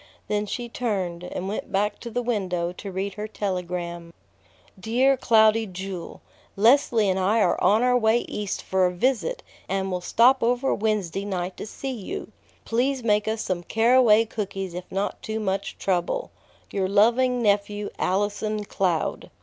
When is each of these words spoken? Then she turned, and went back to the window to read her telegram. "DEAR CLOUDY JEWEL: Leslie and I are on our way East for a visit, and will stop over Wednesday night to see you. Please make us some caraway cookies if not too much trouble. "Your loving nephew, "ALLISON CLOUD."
Then 0.27 0.47
she 0.47 0.67
turned, 0.67 1.23
and 1.23 1.47
went 1.47 1.71
back 1.71 1.99
to 1.99 2.09
the 2.09 2.23
window 2.23 2.71
to 2.71 2.91
read 2.91 3.13
her 3.13 3.27
telegram. 3.27 4.11
"DEAR 4.79 5.15
CLOUDY 5.15 5.67
JEWEL: 5.67 6.21
Leslie 6.55 7.07
and 7.07 7.19
I 7.19 7.39
are 7.39 7.61
on 7.63 7.83
our 7.83 7.95
way 7.95 8.21
East 8.21 8.63
for 8.63 8.87
a 8.87 8.91
visit, 8.91 9.43
and 9.69 9.91
will 9.91 10.01
stop 10.01 10.41
over 10.41 10.73
Wednesday 10.73 11.23
night 11.23 11.55
to 11.57 11.67
see 11.67 11.91
you. 11.93 12.31
Please 12.65 13.03
make 13.03 13.27
us 13.27 13.43
some 13.43 13.61
caraway 13.61 14.25
cookies 14.25 14.73
if 14.73 14.91
not 14.91 15.21
too 15.21 15.39
much 15.39 15.77
trouble. 15.77 16.31
"Your 16.71 16.89
loving 16.89 17.43
nephew, 17.43 17.91
"ALLISON 17.99 18.63
CLOUD." 18.65 19.29